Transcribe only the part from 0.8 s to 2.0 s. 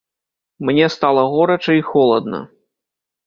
стала горача і